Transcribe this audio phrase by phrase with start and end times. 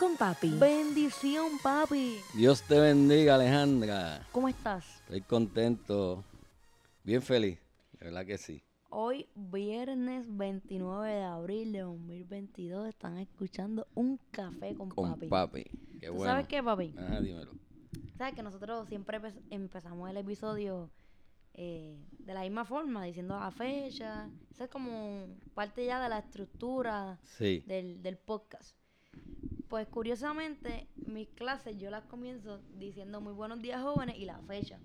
[0.00, 0.48] con Papi.
[0.58, 2.16] Bendición, papi.
[2.34, 4.26] Dios te bendiga, Alejandra.
[4.32, 4.84] ¿Cómo estás?
[5.02, 6.24] Estoy contento,
[7.04, 7.58] bien feliz,
[7.98, 8.62] de verdad que sí.
[8.88, 15.26] Hoy, viernes 29 de abril de 2022, están escuchando Un Café con, Con Papi.
[15.28, 15.64] papi.
[16.00, 16.32] Qué ¿Tú bueno.
[16.32, 16.94] sabes qué, papi?
[16.96, 17.50] Ajá, dímelo.
[18.16, 20.90] Sabes que nosotros siempre empe- empezamos el episodio
[21.54, 24.30] eh, de la misma forma, diciendo la fecha.
[24.50, 27.62] Eso es como parte ya de la estructura Sí.
[27.66, 28.76] del, del podcast.
[29.70, 34.80] Pues curiosamente, mis clases yo las comienzo diciendo muy buenos días jóvenes y la fecha.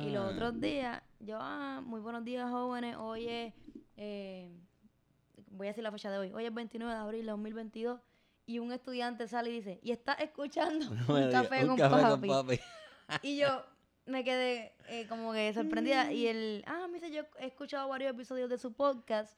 [0.00, 3.52] Y los Ah, otros días, yo, ah, muy buenos días jóvenes, hoy es,
[3.96, 4.48] eh,
[5.50, 8.00] voy a decir la fecha de hoy, hoy es 29 de abril de 2022
[8.46, 12.02] y un estudiante sale y dice, y está escuchando no un café, un con, café
[12.02, 12.28] papi.
[12.28, 12.60] con papi.
[13.22, 13.64] Y yo
[14.06, 18.12] me quedé eh, como que sorprendida y él, ah, me dice, yo he escuchado varios
[18.14, 19.36] episodios de su podcast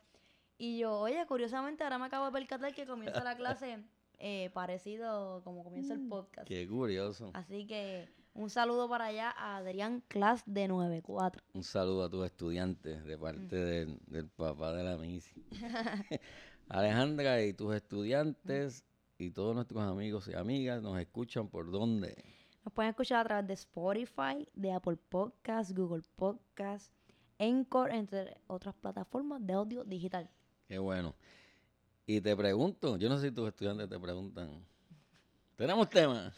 [0.59, 3.79] y yo, oye, curiosamente ahora me acabo de percatar que comienza la clase
[4.19, 6.47] eh, parecido como comienza el podcast.
[6.49, 7.31] Qué curioso.
[7.35, 11.43] Así que un saludo para allá a Adrián Class de 94.
[11.55, 13.49] Un saludo a tus estudiantes de parte Mm.
[13.49, 15.45] del, del papá de la Missy.
[16.69, 18.85] Alejandra y tus estudiantes
[19.19, 22.15] y todos nuestros amigos y amigas nos escuchan por dónde.
[22.65, 26.93] Nos pueden escuchar a través de Spotify, de Apple Podcasts, Google Podcasts,
[27.39, 30.29] Encore, entre otras plataformas de audio digital.
[30.67, 31.15] Qué bueno.
[32.09, 34.65] Y te pregunto, yo no sé si tus estudiantes te preguntan,
[35.57, 36.33] ¿tenemos tema?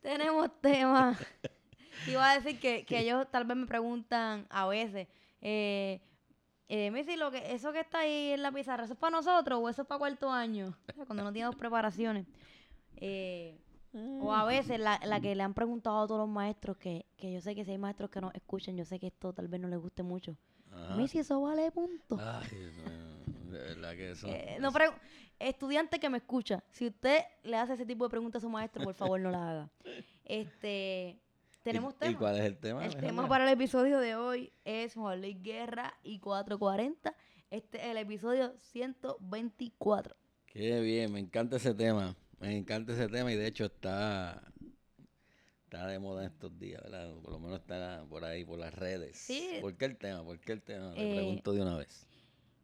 [0.00, 1.18] Tenemos temas.
[2.06, 5.08] Iba a decir que, que ellos tal vez me preguntan a veces,
[5.40, 6.00] eh,
[6.68, 9.58] eh, Missy, lo que, eso que está ahí en la pizarra, ¿eso es para nosotros
[9.60, 10.72] o eso es para cuarto año?
[10.90, 12.28] O sea, Cuando no tiene dos preparaciones.
[12.94, 13.58] Eh,
[14.20, 17.32] o a veces la, la que le han preguntado a todos los maestros, que, que
[17.32, 19.60] yo sé que si hay maestros que nos escuchan, yo sé que esto tal vez
[19.60, 20.36] no les guste mucho.
[20.70, 20.94] Ajá.
[20.94, 22.16] Missy, eso vale punto.
[22.20, 22.48] Ay,
[23.58, 24.28] verdad que eso.
[24.28, 24.72] Eh, no
[25.38, 28.82] estudiante que me escucha, si usted le hace ese tipo de preguntas a su maestro,
[28.84, 29.70] por favor no la haga.
[30.24, 31.18] Este,
[31.62, 32.12] tenemos ¿Y, tema.
[32.12, 32.84] ¿Y cuál es el tema?
[32.84, 37.14] El tema para el episodio de hoy es Juan Luis Guerra y 440.
[37.50, 40.16] Este es el episodio 124.
[40.46, 42.16] Qué bien, me encanta ese tema.
[42.38, 44.42] Me encanta ese tema y de hecho está,
[45.64, 47.14] está de moda en estos días, ¿verdad?
[47.22, 49.16] Por lo menos está por ahí, por las redes.
[49.16, 49.58] Sí.
[49.60, 50.24] ¿Por qué el tema?
[50.24, 50.92] ¿Por qué el tema?
[50.96, 52.06] Eh, Le pregunto de una vez.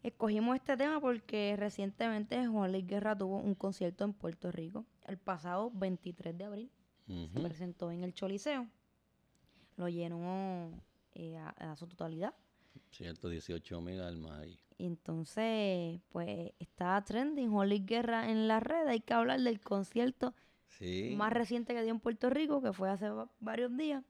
[0.03, 5.19] Escogimos este tema porque recientemente Juan Luis Guerra tuvo un concierto en Puerto Rico el
[5.19, 6.71] pasado 23 de abril.
[7.33, 8.69] Se presentó en el Choliseo.
[9.77, 10.71] Lo llenó
[11.15, 12.35] eh, a, a su totalidad.
[12.91, 14.59] Cierto, 18 mil almas ahí.
[14.77, 18.87] Y entonces, pues está trending Juan Luis Guerra en la red.
[18.89, 20.35] Hay que hablar del concierto
[20.69, 21.15] Sí.
[21.17, 24.05] más reciente que dio en Puerto Rico, que fue hace va- varios días.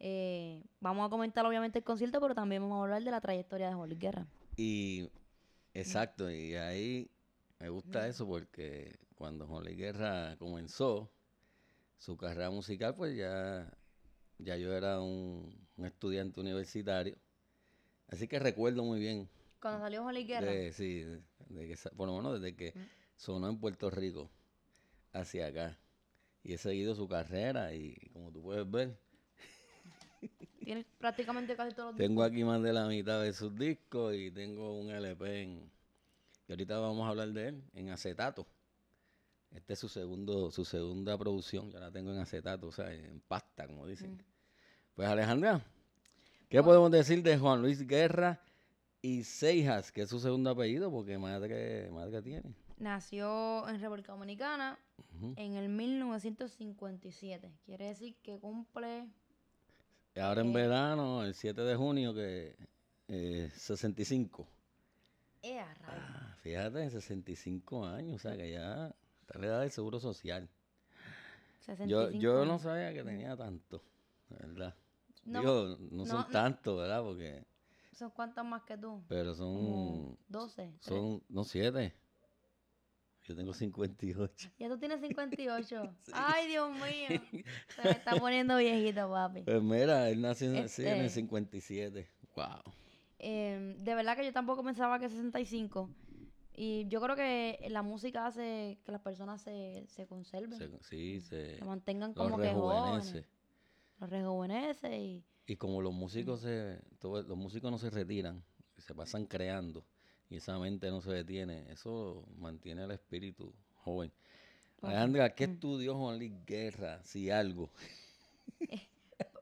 [0.00, 3.68] Eh, vamos a comentar obviamente el concierto, pero también vamos a hablar de la trayectoria
[3.68, 4.26] de Juan Luis Guerra.
[4.56, 5.08] Y
[5.74, 7.10] exacto, y ahí
[7.58, 11.12] me gusta eso porque cuando Juan Guerra comenzó
[11.96, 13.72] su carrera musical, pues ya,
[14.38, 17.16] ya yo era un, un estudiante universitario.
[18.08, 19.28] Así que recuerdo muy bien,
[19.60, 22.74] Cuando salió Juan Guerra, de, sí, de, de que, por lo menos desde que
[23.16, 24.30] sonó en Puerto Rico
[25.12, 25.78] hacia acá.
[26.42, 28.98] Y he seguido su carrera y como tú puedes ver,
[30.62, 34.30] tiene prácticamente casi todos los Tengo aquí más de la mitad de sus discos y
[34.30, 35.70] tengo un LP en,
[36.46, 38.46] que ahorita vamos a hablar de él, en acetato.
[39.50, 43.20] Este es su segundo, su segunda producción, yo la tengo en acetato, o sea, en
[43.20, 44.22] pasta, como dicen.
[44.94, 45.64] Pues Alejandra,
[46.48, 48.40] ¿qué podemos decir de Juan Luis Guerra
[49.02, 50.90] y Seijas, que es su segundo apellido?
[50.90, 52.54] Porque madre, madre tiene.
[52.78, 54.78] Nació en República Dominicana
[55.36, 57.52] en el 1957.
[57.64, 59.08] Quiere decir que cumple...
[60.14, 60.52] Y ahora en Eh.
[60.52, 62.56] verano, el 7 de junio, que
[63.08, 64.48] eh, 65.
[65.42, 66.10] ¡Eh, a rayos!
[66.14, 70.48] Ah, fíjate, 65 años, o sea que ya está la edad del seguro social.
[71.82, 72.62] Yo, 65 yo no años.
[72.62, 73.82] sabía que tenía tanto,
[74.28, 74.74] ¿verdad?
[75.24, 76.30] No, Digo, no no, son no.
[76.30, 77.02] tantos, ¿verdad?
[77.02, 77.44] Porque,
[77.92, 79.02] ¿Son cuántas más que tú?
[79.08, 80.72] pero son, 12.
[80.80, 81.94] son, no, siete.
[83.32, 84.50] Yo tengo 58.
[84.58, 85.94] Ya tú tienes 58.
[86.12, 87.20] Ay, Dios mío.
[87.76, 89.40] Se me está poniendo viejito, papi.
[89.42, 92.08] Pues mira, él nació en, sí, en el Este- 57.
[92.36, 92.46] Wow.
[93.18, 95.88] Eh, de verdad que yo tampoco pensaba que 65.
[96.54, 101.20] Y yo creo que la música hace que las personas se, se conserven, Se- sí,
[101.22, 103.24] se, se mantengan como que jóvenes.
[103.98, 105.24] Los rejuvenece y...
[105.46, 108.44] Y como los músicos se, todo- los músicos no se retiran,
[108.76, 109.86] se pasan creando
[110.32, 113.52] y esa mente no se detiene, eso mantiene el espíritu
[113.84, 114.10] joven.
[114.80, 115.50] Alejandra, ¿qué mm.
[115.50, 117.02] estudió Juan Luis Guerra?
[117.04, 117.70] Si algo.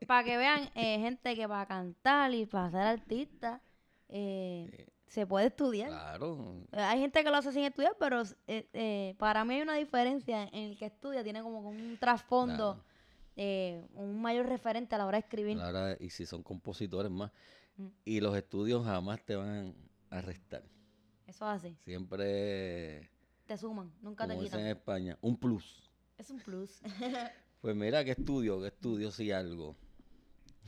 [0.05, 3.61] Para que vean, eh, gente que para cantar y para ser artista
[4.09, 5.87] eh, se puede estudiar.
[5.87, 6.57] Claro.
[6.73, 10.43] Hay gente que lo hace sin estudiar, pero eh, eh, para mí hay una diferencia
[10.43, 12.83] en el que estudia, tiene como un trasfondo, claro.
[13.37, 15.57] eh, un mayor referente a la hora de escribir.
[15.61, 17.31] Ahora, y si son compositores más.
[17.77, 17.87] Mm.
[18.03, 19.73] Y los estudios jamás te van
[20.09, 20.63] a restar.
[21.31, 23.09] Eso es así, Siempre,
[23.45, 24.77] te suman, nunca como te dicen en quitan.
[24.77, 25.89] España, un plus.
[26.17, 26.81] Es un plus.
[27.61, 28.59] Pues mira, ¿qué estudio?
[28.59, 29.75] ¿Qué estudio si algo?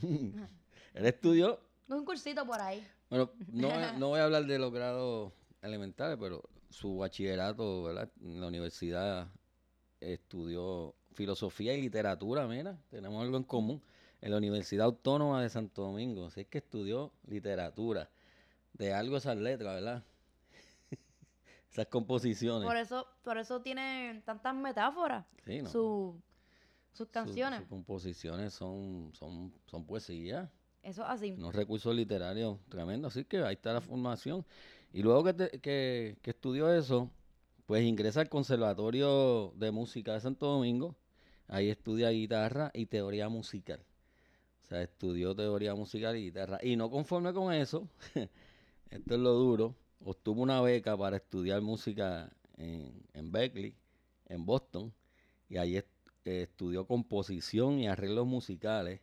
[0.00, 2.86] Él estudió un cursito por ahí.
[3.10, 3.68] Bueno, no,
[3.98, 8.08] no voy a hablar de los grados elementales, pero su bachillerato, ¿verdad?
[8.22, 9.28] En la universidad
[10.00, 13.82] estudió filosofía y literatura, mira, tenemos algo en común.
[14.20, 18.08] En la Universidad Autónoma de Santo Domingo, así es que estudió literatura.
[18.72, 20.04] De algo esas letras, ¿verdad?
[21.74, 22.66] Esas composiciones.
[22.66, 25.68] Por eso, por eso tiene tantas metáforas, Sí, ¿no?
[25.68, 26.22] su-
[26.92, 27.58] sus Su- canciones.
[27.60, 30.50] sus composiciones son, son, son poesía.
[30.82, 31.32] Eso es así.
[31.32, 33.12] unos recursos literarios tremendos.
[33.16, 34.44] Así que ahí está la formación.
[34.92, 37.10] Y luego que, te- que, que estudió eso,
[37.66, 40.94] pues ingresa al Conservatorio de Música de Santo Domingo.
[41.48, 43.80] Ahí estudia guitarra y teoría musical.
[44.62, 46.58] O sea, estudió teoría musical y guitarra.
[46.62, 47.88] Y no conforme con eso,
[48.90, 49.74] esto es lo duro,
[50.04, 53.74] obtuvo una beca para estudiar música en, en Berkeley,
[54.26, 54.92] en Boston.
[55.48, 55.88] Y est-
[56.24, 59.00] eh, estudió composición y arreglos musicales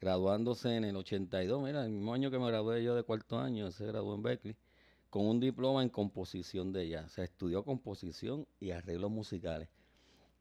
[0.00, 3.70] graduándose en el 82, mira, el mismo año que me gradué yo de cuarto año,
[3.72, 4.56] se graduó en Berkeley,
[5.10, 7.06] con un diploma en composición de jazz.
[7.06, 9.68] O sea, estudió composición y arreglos musicales.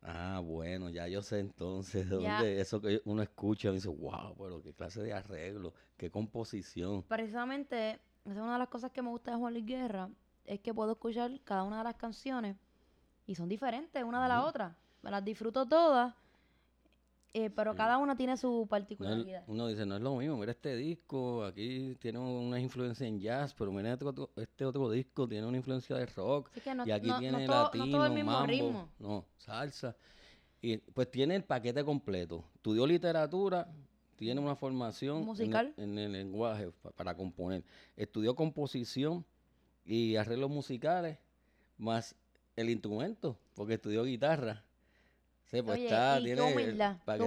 [0.02, 4.36] Ah, bueno, ya yo sé entonces de dónde eso que uno escucha y dice, wow,
[4.38, 7.06] pero qué clase de arreglo, qué composición.
[7.08, 8.00] Precisamente,
[8.32, 10.10] esa es una de las cosas que me gusta de Juan Luis Guerra,
[10.46, 12.56] es que puedo escuchar cada una de las canciones
[13.26, 14.50] y son diferentes una de la Ujú.
[14.50, 14.76] otra.
[15.02, 16.14] Me las disfruto todas,
[17.34, 17.78] eh, pero Sí.
[17.78, 19.44] cada una tiene su No particularidad.
[19.48, 23.54] uno dice, no es lo mismo, mira este disco, aquí tiene una influencia en jazz,
[23.54, 26.50] pero mira este otro, este otro disco, tiene una influencia de rock.
[26.76, 28.90] No, y aquí no- tiene todo, no latino, mambo, ritmo.
[29.00, 29.96] no, salsa.
[30.62, 32.44] Y pues tiene el paquete completo.
[32.56, 33.68] Estudió literatura,
[34.18, 35.74] tiene una formación en el- Musical.
[35.78, 37.64] En, el lenguaje pa- para componer.
[37.96, 39.24] Estudió composición
[39.86, 41.18] y arreglos musicales,
[41.78, 42.16] más
[42.56, 44.64] el instrumento, porque estudió guitarra.
[45.46, 46.78] Sí, pues Oye, está, y qué tiene el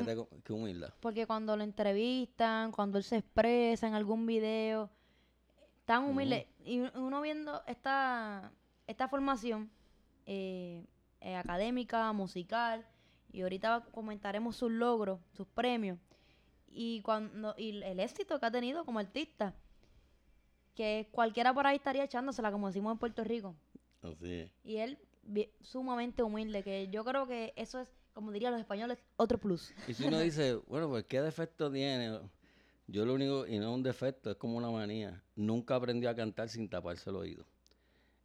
[0.04, 0.92] qué qué humildad.
[1.00, 4.90] Porque cuando lo entrevistan, cuando él se expresa en algún video,
[5.86, 6.46] tan humilde.
[6.64, 8.52] Y uno viendo esta,
[8.86, 9.70] esta formación
[10.26, 10.84] eh,
[11.22, 12.84] eh, académica, musical,
[13.32, 15.98] y ahorita comentaremos sus logros, sus premios,
[16.82, 19.54] y, cuando, y el éxito que ha tenido como artista,
[20.74, 23.54] que cualquiera por ahí estaría echándosela, como decimos en Puerto Rico.
[24.02, 24.50] Así es.
[24.64, 24.98] Y él
[25.60, 29.72] sumamente humilde, que yo creo que eso es, como dirían los españoles, otro plus.
[29.86, 32.18] Y si uno dice, bueno, pues qué defecto tiene,
[32.86, 36.14] yo lo único, y no es un defecto, es como una manía, nunca aprendió a
[36.14, 37.44] cantar sin taparse el oído.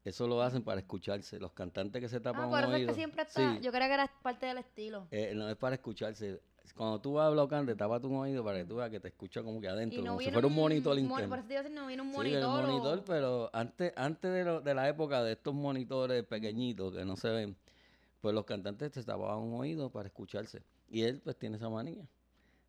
[0.06, 1.40] Eso lo hacen para escucharse.
[1.40, 2.88] Los cantantes que se tapan Ah, por eso es oído.
[2.90, 3.56] que siempre está.
[3.56, 5.08] sí, Yo creía que era parte del estilo.
[5.10, 6.42] eh, no es para escucharse.
[6.74, 9.44] Cuando tú hablas o cantes, tapas un oído para que tú veas que te escucha
[9.44, 11.30] como que adentro, como si fuera un monitor mon- interno.
[11.30, 12.40] Por eso te a no viene un Sí, monitor.
[12.40, 16.94] el o- monitor, pero antes, antes de, lo- de la época de estos monitores pequeñitos
[16.96, 17.56] que no se ven,
[18.22, 20.64] pues los cantantes se tapaban un oído para escucharse.
[20.90, 22.08] Y él pues tiene esa manía.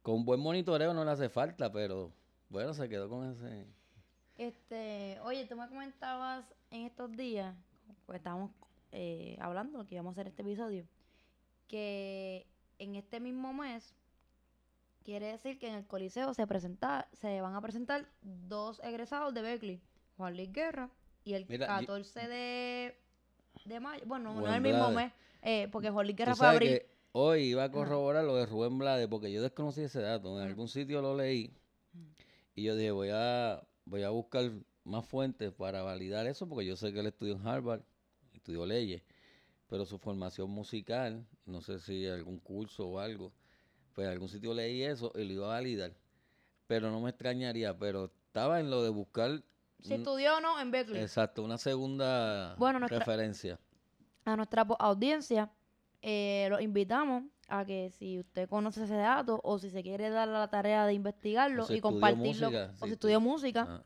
[0.02, 2.12] Con un buen monitoreo no le hace falta, pero
[2.50, 3.66] bueno, se quedó con ese...
[4.36, 7.54] Este, oye, tú me comentabas en estos días,
[8.04, 8.50] pues estábamos
[8.92, 10.84] eh, hablando que íbamos a hacer este episodio,
[11.68, 12.46] que
[12.78, 13.94] en este mismo mes
[15.04, 19.42] quiere decir que en el Coliseo se presenta, se van a presentar dos egresados de
[19.42, 19.80] Berkeley,
[20.16, 20.90] Juan Luis Guerra
[21.24, 22.98] y el Mira, yo- 14 de,
[23.64, 26.82] de mayo, bueno, no es el mismo mes, eh, porque Juan Luis Guerra fue abril.
[27.12, 30.30] hoy iba a corroborar lo de Rubén Blades porque yo desconocí ese dato.
[30.34, 30.46] En Ajá.
[30.50, 31.52] algún sitio lo leí
[32.54, 34.50] y yo dije, voy a, voy a buscar
[34.84, 37.82] más fuentes para validar eso porque yo sé que él estudió en Harvard,
[38.32, 39.02] estudió leyes,
[39.68, 43.32] pero su formación musical, no sé si algún curso o algo,
[43.94, 45.92] pues en algún sitio leí eso y lo iba a validar.
[46.66, 49.42] Pero no me extrañaría, pero estaba en lo de buscar,
[49.82, 51.00] ¿Se un- estudió o no en Berkeley?
[51.02, 53.58] exacto, una segunda Bueno, nuestra- referencia.
[54.24, 55.50] a nuestra audiencia,
[56.02, 60.26] eh, los invitamos a que si usted conoce ese dato o si se quiere dar
[60.28, 63.82] la tarea de investigarlo si y compartirlo, música, o si si estudió estu- música Ah.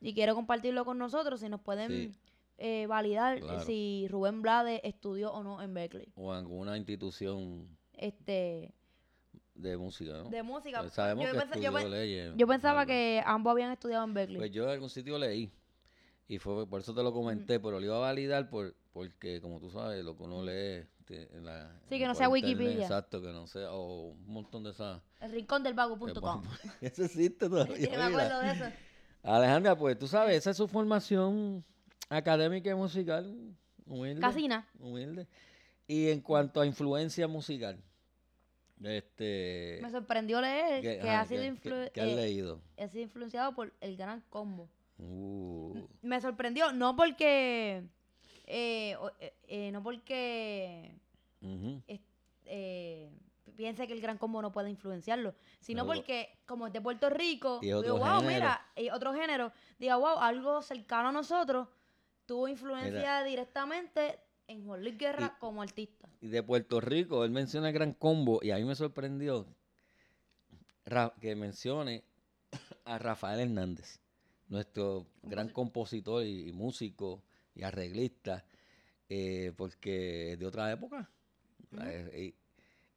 [0.00, 2.18] y quiere compartirlo con nosotros, si nos pueden Sí.
[2.58, 3.60] Eh, validar Claro.
[3.60, 6.12] si Rubén Blades estudió o no en Berkeley.
[6.16, 8.74] O en alguna institución Este,
[9.54, 10.28] de música, ¿no?
[10.28, 10.80] de música.
[10.80, 12.32] Pues sabemos yo, que estudió leyes.
[12.36, 14.38] yo pensaba que ambos habían estudiado en Berkeley.
[14.38, 15.50] Pues yo en algún sitio leí.
[16.26, 19.58] Y fue por eso te lo comenté, pero lo iba a validar por, porque, como
[19.60, 20.84] tú sabes, lo que uno lee.
[21.06, 22.82] te- en la- Sí, en- que no sea internet, Wikipedia.
[22.82, 23.72] Exacto, que no sea.
[23.72, 25.00] O un montón de esas.
[25.20, 26.42] El rincón del vago.com.
[26.82, 27.76] Eso existe todavía.
[27.76, 28.06] Sí, me mira.
[28.08, 28.64] acuerdo de eso.
[29.22, 31.64] Alejandra, pues tú sabes, esa es su formación
[32.08, 33.54] académica y musical.
[33.86, 34.20] Humilde.
[34.20, 34.66] Casina.
[34.78, 35.26] Humilde.
[35.86, 37.78] Y en cuanto a influencia musical,
[38.82, 39.78] este.
[39.82, 42.60] Me sorprendió leer ¿qué- que, ajá, ha sido qué- influ- qué- qué has eh, leído?
[42.78, 44.68] ha sido influenciado por el gran combo.
[44.98, 47.82] Uh, Me sorprendió, no porque.
[48.46, 50.94] eh, eh, eh, no porque.
[52.50, 53.10] eh,
[53.56, 57.58] piense que el gran combo no puede influenciarlo, sino porque como es de Puerto Rico,
[57.62, 58.22] Y digo, wow, género".
[58.28, 61.66] mira, y otro género, diga, wow, algo cercano a nosotros
[62.28, 66.08] tuvo influencia directamente en Juan Luis Guerra Y- como artista.
[66.20, 69.46] Y de Puerto Rico, él menciona el gran combo y a mí me sorprendió
[71.20, 72.02] que mencione
[72.84, 74.00] a Rafael Hernández,
[74.48, 77.22] nuestro gran compositor y, y músico
[77.54, 78.44] y arreglista,
[79.08, 81.10] eh, porque es de otra época.
[81.82, 82.34] Eh,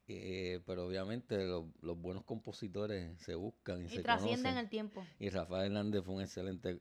[0.08, 4.58] eh, pero obviamente los, los buenos compositores se buscan y, Y se trascienden conocen.
[4.58, 5.06] el tiempo.
[5.20, 6.80] Y Rafael Hernández fue un excelente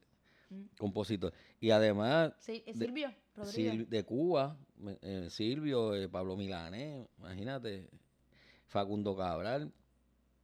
[0.51, 0.63] Mm.
[0.79, 1.33] compositor.
[1.61, 3.15] Y además Sí, de- Silvio.
[3.47, 4.57] Sil- de Cuba,
[5.03, 7.89] eh, Silvio, eh, Pablo Milanés, imagínate,
[8.67, 9.73] Facundo Cabral,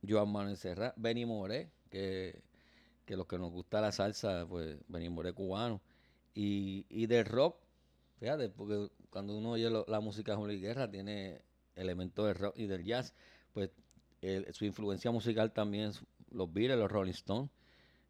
[0.09, 2.41] Joan Manuel Serrat, Benny Moré, que,
[3.05, 5.81] que los que nos gusta la salsa, pues Benny Moré cubano,
[6.35, 7.57] y, y del rock,
[8.19, 11.41] fíjate, porque cuando uno oye lo- la música de Juan Luis Guerra tiene
[11.75, 13.15] elementos del rock y del jazz,
[13.53, 13.71] pues
[14.23, 15.93] el- su influencia musical también
[16.31, 17.51] los Beatles, los Rolling Stones.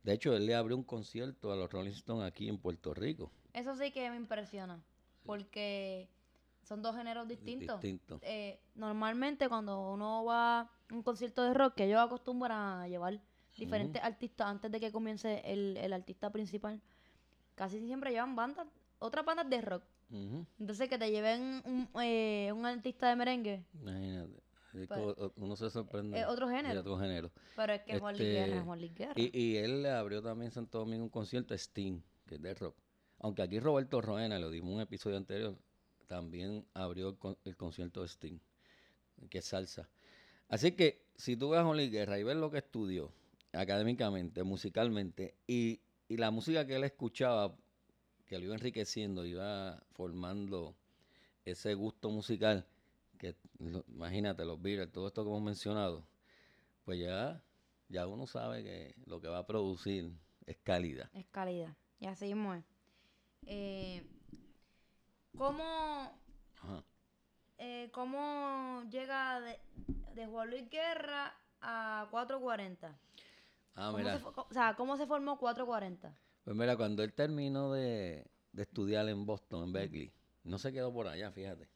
[0.07, 3.33] De hecho, él le abrió un concierto a los Rolling Stones aquí en Puerto Rico.
[3.53, 4.81] Eso sí que me impresiona,
[5.25, 6.09] porque
[6.63, 7.81] son dos géneros distintos.
[7.81, 8.21] Distinto.
[8.23, 13.21] Eh, normalmente cuando uno va a un concierto de rock, que ellos acostumbran a llevar
[13.57, 16.81] diferentes artistas antes de que comience el, el artista principal,
[17.57, 18.69] casi siempre llevan bandas,
[19.01, 19.83] otras bandas de rock.
[20.61, 24.41] Entonces que te lleven un, eh, un artista de merengue, Imagínate.
[24.83, 26.19] Es Pues, uno se sorprende.
[26.21, 26.81] es otro de género.
[26.81, 27.31] otro género.
[27.55, 29.13] pero es que Juan Este, Juan Luis Guerra.
[29.17, 32.43] Y, y él le abrió también en Santo Domingo un concierto a Sting, que es
[32.43, 32.77] de rock.
[33.21, 35.57] Aunque aquí Roberto Roena, lo dimos en un episodio anterior,
[36.07, 38.39] también abrió el, con- el concierto de Sting,
[39.31, 39.89] que es salsa.
[40.49, 43.11] Así que si tú ves a Juan Luis Guerra y ves lo que estudió
[43.53, 47.57] académicamente, musicalmente, y, y la música que él escuchaba,
[48.27, 50.77] que lo iba enriqueciendo, iba formando
[51.45, 52.67] ese gusto musical,
[53.17, 56.07] que lo- imagínate, los Beatles, todo esto que hemos mencionado,
[56.85, 57.43] pues ya,
[57.89, 60.13] ya uno sabe que lo que va a producir
[60.47, 61.11] es calidad.
[61.13, 61.75] Es calidad.
[61.99, 62.65] Y así mismo es.
[63.47, 64.05] Eh,
[65.37, 66.19] ¿Cómo
[67.59, 69.59] eh, ¿cómo llega de,
[70.15, 72.99] de Juan Luis Guerra a 440?
[73.75, 76.15] Ah, ¿Cómo mira, se, o sea, ¿cómo se formó 440?
[76.45, 80.13] pues mira, cuando él terminó de, de estudiar en Boston, en Berkeley,
[80.45, 81.69] no se quedó por allá, fíjate.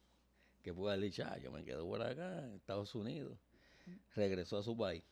[0.63, 3.39] Que haber dicho, ah, yo me quedo por acá, en Estados Unidos.
[4.17, 5.05] Regresó a su país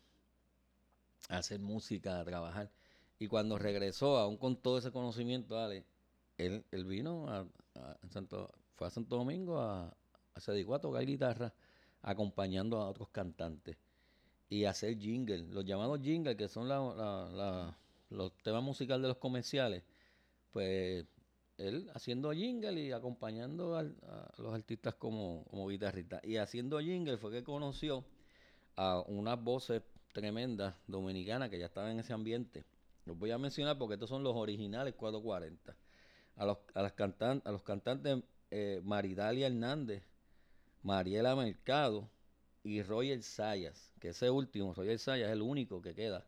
[1.29, 2.71] a hacer música, a trabajar.
[3.19, 5.85] Y cuando regresó, aún con todo ese conocimiento, dale,
[6.39, 7.47] él, él vino a,
[8.11, 9.97] Santo, fue a Santo Domingo a,
[10.35, 11.53] a se dedicó a tocar guitarra,
[12.03, 13.77] acompañando a otros cantantes
[14.51, 17.79] y hacer jingle, los llamados jingle, que son la- la-
[18.11, 19.85] los temas musicales de los comerciales,
[20.53, 21.07] pues
[21.59, 26.21] él haciendo jingle y acompañando a los artistas como, como guitarrista.
[26.25, 28.05] Y haciendo jingle fue que conoció
[28.77, 32.65] a unas voces tremendas dominicanas que ya estaban en ese ambiente.
[33.05, 35.77] Los voy a mencionar porque estos son los originales 440.
[36.37, 40.03] A los, a las cantan- a los cantantes eh, Maridalia Hernández,
[40.83, 42.09] Mariela Mercado
[42.63, 46.27] y Roger Sayas, que ese último, Roger Sayas, es el único que queda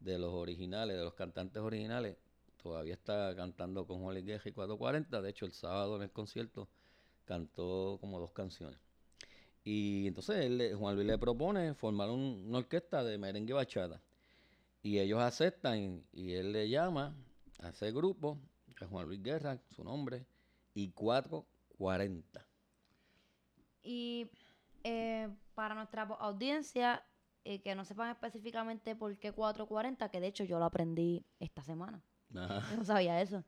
[0.00, 2.16] de los originales, de los cantantes originales.
[2.62, 5.20] Todavía está cantando con Juan Luis Guerra y 440.
[5.20, 6.68] De hecho, el sábado en el concierto
[7.24, 8.78] cantó como dos canciones.
[9.64, 14.00] Y entonces él Juan Luis le propone formar un- una orquesta de merengue bachata.
[14.82, 17.14] Y ellos aceptan y él le llama
[17.60, 18.38] a ese grupo,
[18.80, 20.26] a Juan Luis Guerra, su nombre,
[20.74, 22.44] y 440.
[23.82, 24.28] Y
[24.84, 27.04] eh, para nuestra audiencia,
[27.44, 31.62] eh, que no sepan específicamente por qué 440, que de hecho yo lo aprendí esta
[31.62, 32.02] semana.
[32.34, 32.66] Ajá.
[32.70, 33.44] Yo no sabía eso.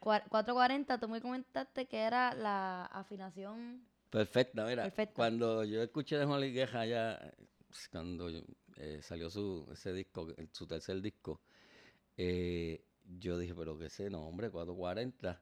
[0.00, 3.82] Cua- 440, tú me comentaste que era la afinación.
[4.10, 4.84] Perfecta, mira.
[4.84, 5.14] Perfecta.
[5.14, 7.34] Cuando yo escuché de Juan Luis Guerra ya,
[7.68, 8.28] pues, cuando
[8.76, 11.40] eh, salió su ese disco, su tercer disco,
[12.16, 12.82] eh,
[13.18, 15.40] yo dije, pero qué ese nombre, 440.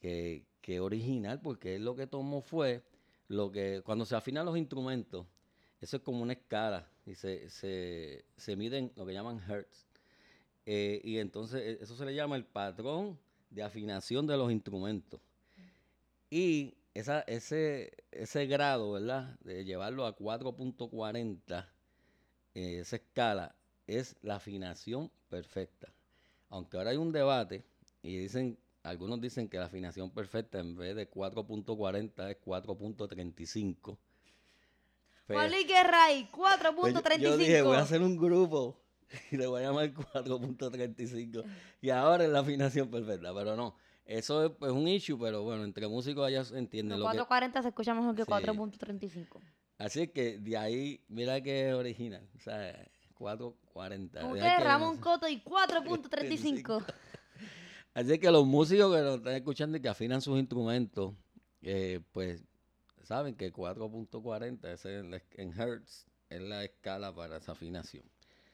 [0.00, 2.82] que, que original, porque él lo que tomó fue
[3.28, 5.26] lo que, cuando se afinan los instrumentos,
[5.80, 9.86] eso es como una escala y se, se, se miden lo que llaman hertz.
[10.66, 13.18] Eh, y entonces eh, eso se le llama el patrón
[13.50, 15.20] de afinación de los instrumentos.
[16.30, 19.38] Y esa, ese, ese grado, ¿verdad?
[19.40, 21.66] De llevarlo a 4.40,
[22.54, 23.54] eh, esa escala,
[23.86, 25.92] es la afinación perfecta.
[26.48, 27.64] Aunque ahora hay un debate
[28.02, 33.98] y dicen, algunos dicen que la afinación perfecta en vez de 4.40 es 4.35.
[35.26, 37.18] Pero- Juan Luis Guerra ahí, pues, 4.35.
[37.20, 38.81] Yo dije, voy a hacer un grupo
[39.30, 41.44] y le voy a llamar 4.35.
[41.80, 43.74] Y ahora es la afinación perfecta, pero no.
[44.04, 47.18] Eso es un issue, pero bueno, entre músicos allá se entiende Pero lo que...
[47.18, 48.30] 4.40 se escucha mejor que Sí.
[48.30, 49.40] 4.35.
[49.78, 52.28] Así que de ahí, mira que es original.
[52.36, 52.84] O sea,
[53.18, 54.20] 4.40.
[54.20, 56.84] Como De que ahí que- Ramón Coto y 4.35.
[57.94, 61.14] Así que los músicos que nos están escuchando y que afinan sus instrumentos,
[61.62, 62.42] eh, pues
[63.02, 68.04] saben que 4.40 es en, en hertz es la escala para esa afinación.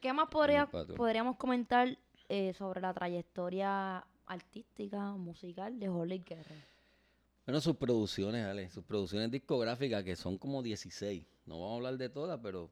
[0.00, 6.55] ¿Qué más podría- podríamos comentar eh, sobre la trayectoria artística, musical de Holly Guerra?
[7.47, 11.25] Bueno, sus producciones, Ale, sus producciones discográficas, que son como 16.
[11.47, 12.71] No vamos a hablar de todas, pero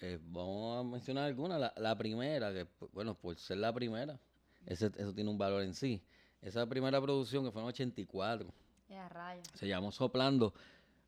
[0.00, 1.60] eh, vamos a mencionar algunas.
[1.60, 4.18] La, la primera, que bueno, por ser la primera,
[4.64, 6.02] ese- eso tiene un valor en sí.
[6.40, 8.50] Esa primera producción, que fue en 84,
[8.88, 9.46] Ya, rayos.
[9.54, 10.54] se llamó Soplando,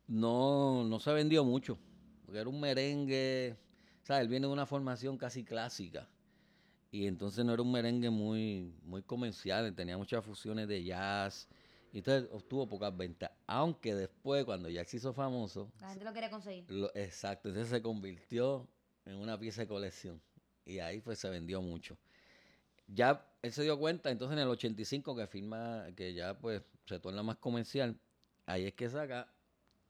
[0.07, 1.79] no, no se vendió mucho,
[2.23, 3.57] porque era un merengue,
[4.03, 4.23] ¿sabes?
[4.23, 6.07] Él viene de una formación casi clásica.
[6.91, 11.47] Y entonces no era un merengue muy, muy comercial, tenía muchas fusiones de jazz.
[11.91, 13.31] Y entonces obtuvo pocas ventas.
[13.47, 16.65] Aunque después, cuando ya se hizo famoso, La gente lo quería conseguir.
[16.69, 18.67] lo- exacto, entonces se convirtió
[19.05, 20.21] en una pieza de colección.
[20.65, 21.97] Y ahí pues se vendió mucho.
[22.87, 26.99] Ya él se dio cuenta, entonces en el 85 que firma, que ya pues se
[26.99, 27.97] torna más comercial,
[28.45, 29.32] ahí es que saca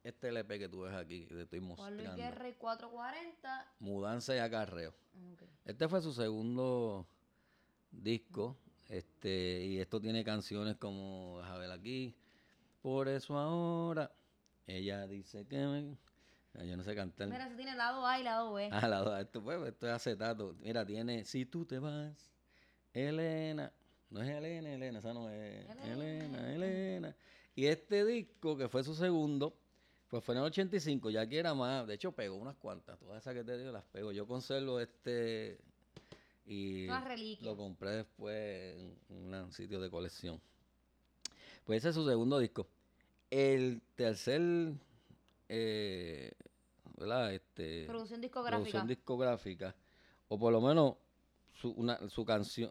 [0.03, 2.15] este LP que tú ves aquí, que te estoy Juan Luis mostrando.
[2.15, 3.65] Guerra y 4.40.
[3.79, 4.93] Mudanza y acarreo.
[5.33, 5.43] Ok.
[5.65, 7.07] Este fue su segundo
[7.91, 8.57] disco.
[8.89, 12.15] Este, y esto tiene canciones como, déjame ver aquí,
[12.81, 14.11] por eso ahora,
[14.67, 15.97] ella dice que me...
[16.55, 17.29] Ah, Yo no sé cantar.
[17.29, 18.69] Mira, se tiene lado A y lado B.
[18.71, 20.55] Ah, la dos, esto, pues, esto es acetato.
[20.59, 22.31] Mira, tiene Si tú te vas,
[22.93, 23.71] Elena.
[24.11, 25.65] No es Elena, Elena, esa no es.
[25.85, 27.15] Elena, Elena.
[27.55, 29.57] Y este disco, que fue su segundo,
[30.13, 31.87] pues fue en el 85, ya que era más.
[31.87, 32.99] De hecho, pegó unas cuantas.
[32.99, 34.11] Todas esas que te digo las pego.
[34.11, 35.57] Yo conservo este.
[36.45, 36.85] Y
[37.41, 38.77] lo compré después
[39.09, 40.39] en un sitio de colección.
[41.65, 42.67] Pues ese es su segundo disco.
[43.31, 44.73] El tercer.
[45.49, 46.31] Eh,
[46.95, 47.33] ¿Verdad?
[47.33, 48.69] Este, Producción discográfica.
[48.69, 49.75] producción discográfica,
[50.27, 50.93] o por lo menos
[51.59, 52.69] su, una, su canción.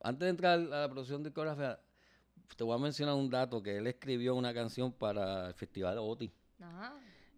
[0.00, 1.80] Antes de entrar a la producción discográfica,
[2.56, 6.32] te voy a mencionar un dato que él escribió una canción para el Festival OTI,
[6.60, 6.94] Ajá.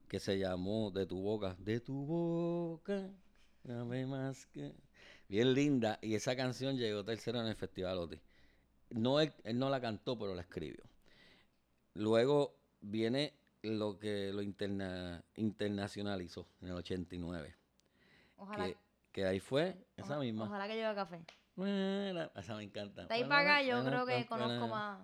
[0.09, 3.11] que se llamó De tu boca, de tu boca,
[3.64, 4.72] dame más que...
[5.29, 8.20] Bien linda, y esa canción llegó tercero en el Festival OTI.
[8.90, 10.85] No, él, él no la cantó, pero la escribió.
[11.94, 17.57] Luego viene lo que lo interna- internacionalizó en el 89
[18.37, 18.76] Ojalá, que,
[19.11, 20.44] que ahí fue esa oja- misma.
[20.44, 21.24] ojalá que lleve café.
[22.37, 23.07] Esa me encanta.
[23.07, 25.00] De ahí para acá yo creo que conozco más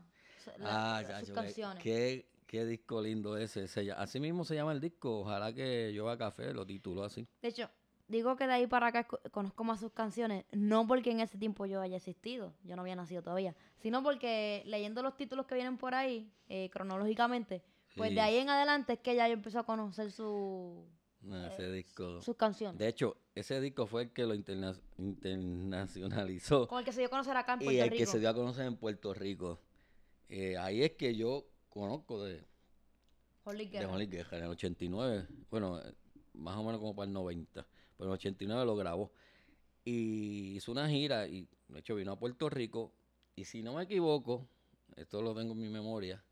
[0.61, 1.83] Ah, sus canciones.
[1.83, 3.67] Qué, qué disco lindo ese.
[3.67, 5.21] Se así mismo se llama el disco.
[5.21, 7.27] Ojalá que yo haga café, lo tituló así.
[7.41, 7.71] De hecho,
[8.09, 11.65] digo que de ahí para acá conozco más sus canciones, no porque en ese tiempo
[11.65, 15.79] yo haya existido, yo no había nacido todavía, sino porque leyendo los títulos que vienen
[15.79, 17.63] por ahí, eh, cronológicamente,
[17.97, 18.17] pues Sí.
[18.17, 20.87] de ahí en adelante es que ya yo empecé a conocer su,
[21.23, 22.21] No, ese disco.
[22.21, 22.79] sus canciones.
[22.79, 27.07] De hecho, ese disco fue el que lo interna- internacionalizó Con el que se dio
[27.07, 27.99] a conocer acá en y Puerto el Rico.
[28.01, 29.59] que se dio a conocer en Puerto Rico.
[30.29, 32.45] Eh, ahí es que yo conozco de,
[33.45, 33.89] Holly de Guerra.
[33.89, 35.81] Juan Luis Guerra, en el 89, bueno,
[36.35, 39.13] más o menos como para el 90, pero en el 89 lo grabó.
[39.85, 42.93] Y hizo una gira y de hecho vino a Puerto Rico
[43.35, 44.47] y si no me equivoco,
[44.97, 46.23] esto lo tengo en mi memoria,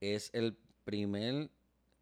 [0.00, 1.50] es el primer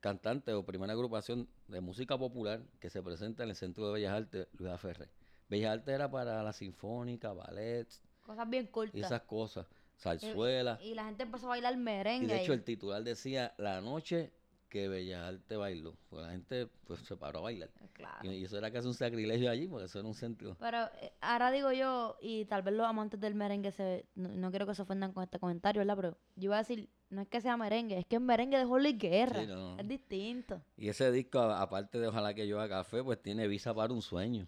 [0.01, 4.13] cantante o primera agrupación de música popular que se presenta en el Centro de Bellas
[4.13, 5.11] Artes Luis Ferrer.
[5.49, 7.89] Bellas Artes era para la sinfónica, ballet
[8.23, 9.01] Cosas bien y cortas.
[9.01, 9.67] esas cosas,
[9.99, 10.79] zarzuela.
[10.83, 12.27] Y la gente empezó a bailar merengue.
[12.27, 12.59] Y de hecho ahí.
[12.59, 14.33] el titular decía la noche
[14.69, 15.97] que Bellas Artes bailó.
[16.09, 17.71] Pues la gente pues se paró a bailar.
[17.93, 18.31] Claro.
[18.31, 20.57] Y, y eso era casi un sacrilegio allí, porque eso era un centro.
[20.59, 24.51] Pero eh, ahora digo yo, y tal vez los amantes del merengue se, no, no
[24.51, 25.97] quiero que se ofendan con este comentario, ¿verdad?
[25.97, 28.65] Pero yo iba a decir, no es que sea merengue, es que es merengue de
[28.65, 29.41] Holly Guerra.
[29.41, 29.79] Sí, no.
[29.79, 30.63] Es distinto.
[30.77, 34.03] Y ese disco, aparte de Ojalá que yo haga café, pues tiene visa para un
[34.03, 34.47] sueño.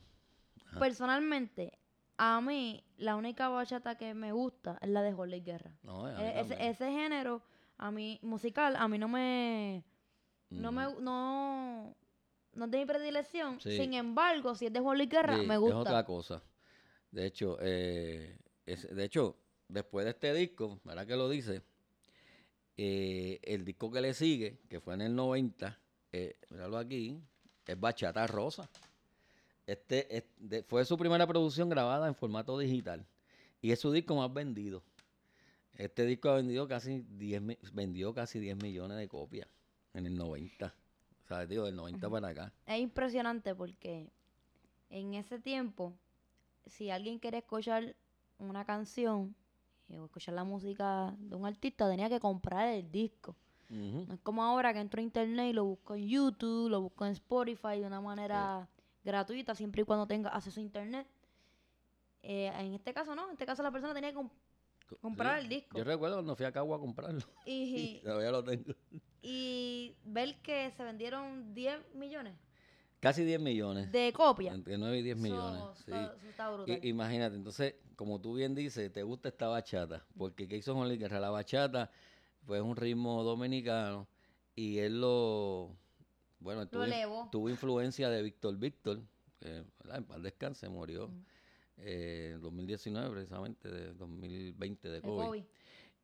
[0.67, 0.79] Ajá.
[0.79, 1.79] Personalmente,
[2.19, 5.71] a mí, la única bachata que me gusta es la de Holly Guerra.
[5.83, 7.43] No, E- ese, género,
[7.79, 9.85] a mí, musical, a mí no me,
[10.51, 11.95] no me, no,
[12.55, 13.61] no es de mi predilección.
[13.61, 13.77] Sí.
[13.79, 15.79] Sin embargo, si es de Luis Guerra, Sí, me Es gusta.
[15.79, 16.43] otra cosa.
[17.11, 19.37] De hecho, eh, es- de hecho,
[19.69, 21.63] después de este disco, ¿verdad que lo dice?
[22.77, 25.79] Eh, el disco que le sigue, que fue en el 90,
[26.13, 27.21] eh, míralo aquí,
[27.67, 28.69] es Bachata Rosa.
[29.69, 30.25] Este
[30.67, 33.05] fue su primera producción grabada en formato digital
[33.61, 34.83] y es su disco más vendido.
[35.75, 39.47] Este disco ha vendido casi 10, mi- vendió casi 10 millones de copias
[39.93, 40.75] en el 90.
[41.25, 42.53] O sea, digo, del 90 para acá.
[42.67, 44.11] Es impresionante porque
[44.89, 45.93] en ese tiempo,
[46.67, 47.95] si alguien quería escuchar
[48.39, 49.35] una canción
[49.91, 53.37] eh, o escuchar la música de un artista, tenía que comprar el disco.
[53.69, 57.05] No es como ahora que entro a internet y lo busco en YouTube, lo busco
[57.05, 58.67] en Spotify de una manera
[59.09, 61.07] gratuita, siempre y cuando tenga acceso a internet.
[62.23, 64.31] Eh, en este caso no, en este caso la persona tenía que comp-
[65.01, 65.79] comprar Sí, el disco.
[65.79, 67.21] Yo recuerdo cuando fui a Cagua a comprarlo.
[67.47, 68.75] y, Todavía lo tengo.
[69.23, 72.35] y ver que se vendieron 10 millones
[73.01, 73.93] Casi 10 millones.
[73.93, 74.53] de copias.
[74.57, 75.63] Entre 9 y 10 millones.
[75.87, 75.93] Sí.
[76.29, 76.81] está brutal.
[76.85, 80.05] Imagínate, entonces, como tú bien dices, te gusta esta bachata.
[80.17, 81.21] Porque ¿qué hizo Juan Luis Guerra?
[81.21, 81.93] La bachata
[82.45, 84.09] fue un ritmo dominicano
[84.57, 85.77] y él lo.
[86.41, 89.01] Bueno, tuvo, in- tuvo influencia de Víctor Víctor,
[89.41, 91.11] que en paz descanse, murió
[91.79, 95.27] eh, en 2019, precisamente, de 2020 de COVID.
[95.27, 95.45] COVID.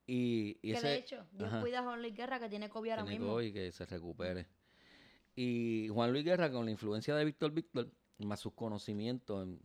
[0.06, 1.60] Y, y Que ese, de hecho, Dios ajá.
[1.60, 3.34] cuida a Juan Luis Guerra que tiene COVID ahora tiene mismo.
[3.34, 4.46] COVID, que se recupere.
[5.36, 9.60] Y Juan Luis Guerra, con la influencia de Víctor Víctor, más sus conocimientos en-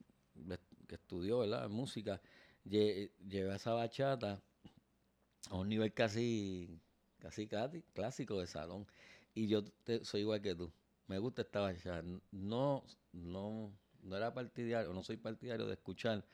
[0.88, 1.66] que estudió, ¿verdad?
[1.66, 2.20] En música,
[2.66, 4.42] lle- lleva esa bachata
[5.52, 6.80] a un nivel casi,
[7.20, 8.88] casi casi clásico de salón.
[9.40, 10.70] Y yo te- soy igual que tú.
[11.08, 12.04] Me gusta esta bachata.
[12.32, 13.72] No, no,
[14.04, 16.26] no era partidario, no soy partidario de escuchar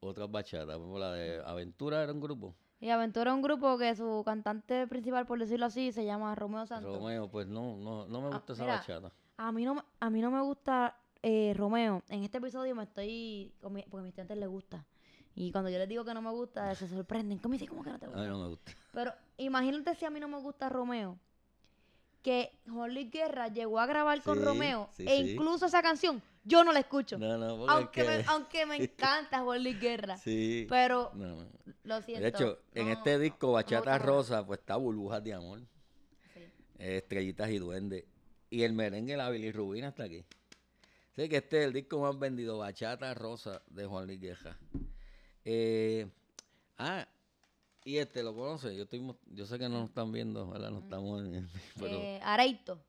[0.00, 0.78] otras bachatas.
[0.78, 2.54] Como la de Aventura era un grupo.
[2.80, 6.64] Y Aventura es un grupo que su cantante principal, por decirlo así, se llama Romeo
[6.66, 6.94] Santos.
[6.96, 9.12] Romeo, pues no, no, no me Ah, gusta esa mira, bachata.
[9.36, 12.02] A mí no, me- a mí no me gusta eh, Romeo.
[12.08, 13.52] En este episodio me estoy...
[13.60, 14.86] Porque a mis estudiantes les gusta.
[15.34, 17.38] Y cuando yo les digo que no me gusta, se sorprenden.
[17.40, 17.66] ¿Cómo dice?
[17.66, 18.22] ¿Cómo que no te A gusta?
[18.22, 18.72] mí no me gusta.
[18.92, 21.18] Pero imagínate si a mí no me gusta Romeo.
[22.24, 24.88] Que Juan Luis Guerra llegó a grabar con Romeo.
[24.96, 25.32] sí, e sí.
[25.32, 27.18] incluso esa canción, yo no la escucho.
[27.18, 30.16] No, no, porque aunque, es me, que- aunque me encanta Juan Luis Guerra.
[30.16, 30.66] Sí.
[30.70, 31.46] Pero No,
[31.82, 32.22] lo siento.
[32.22, 33.98] De hecho, en este disco, Bachata.
[33.98, 35.60] Rosa, pues está Burbujas de Amor,
[36.78, 38.04] Estrellitas y Duendes.
[38.48, 40.24] Y el merengue, la Billy Rubina, está aquí.
[41.14, 44.56] Sé que este es el disco más vendido, Bachata Rosa, de Juan Luis Guerra.
[45.44, 46.08] Eh,
[46.78, 47.06] ah,
[47.84, 48.74] y este, ¿lo conoce?
[48.76, 50.70] Yo, estoy, yo sé que no nos están viendo, ¿verdad?
[50.70, 51.48] No estamos en.
[51.78, 52.82] Pero Eh, Areito.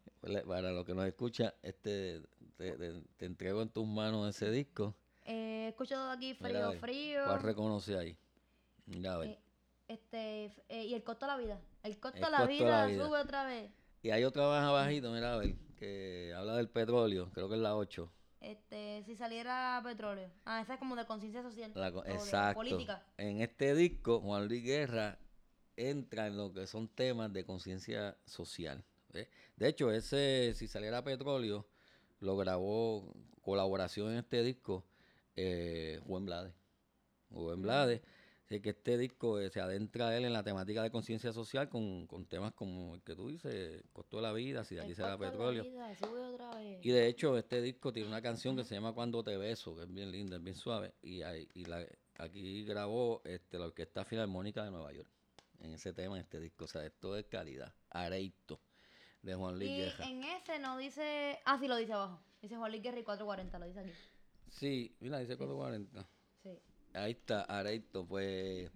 [0.47, 2.21] para- los que nos escuchan, este,
[2.57, 4.95] te, te- te entrego en tus manos ese disco.
[5.23, 7.21] Eh, escucho todo aquí frío, ver, frío.
[7.25, 8.17] ¿Cuál reconoce ahí?
[8.85, 9.29] Mira, a ver.
[9.29, 9.39] Eh,
[9.87, 11.61] este, eh, y el costo de la vida.
[11.83, 13.05] El costo El de la costo de vida, la vida.
[13.05, 13.71] sube otra vez.
[14.01, 17.61] Y hay otra más abajito, mira, a ver, que habla del petróleo, creo que es
[17.61, 18.11] la 8.
[18.41, 20.29] Este, si saliera petróleo.
[20.45, 21.71] Ah, esa es como de conciencia social.
[21.75, 22.59] La de exacto.
[22.59, 23.03] política.
[23.17, 25.17] En este disco, Juan Luis Guerra
[25.77, 28.83] entra en lo que son temas de conciencia social.
[29.09, 29.29] ¿ve?
[29.55, 31.65] De hecho, ese, si saliera petróleo,
[32.19, 34.85] lo grabó colaboración en este disco,
[35.35, 36.53] eh, Juan Blades.
[37.31, 38.01] Juan Blades.
[38.45, 42.05] Así que este disco eh, se adentra él en la temática de conciencia social con,
[42.05, 45.17] con temas como el que tú dices, costo de la vida, si de aquí será
[45.17, 45.63] costo de la petróleo.
[45.63, 46.79] vida, sube otra vez.
[46.85, 49.83] Y de hecho, este disco tiene una canción que se llama Cuando te beso, que
[49.83, 50.93] es bien linda, es bien suave.
[51.01, 51.83] Y, ahí- y la,
[52.19, 55.09] aquí grabó este, la Orquesta Filarmónica de Nueva York,
[55.61, 56.65] en ese tema, en este disco.
[56.65, 57.73] O sea, esto es calidad.
[57.89, 58.61] Areito,
[59.23, 60.05] de Juan Luis Y Guerra.
[60.07, 61.39] en ese no dice.
[61.45, 62.21] Ah, sí, lo dice abajo.
[62.43, 63.91] Dice Juan Luis Guerra y 440, lo dice aquí.
[64.51, 66.07] Sí, mira, dice 440.
[66.95, 68.05] Ahí está, Areito.
[68.05, 68.71] Pues,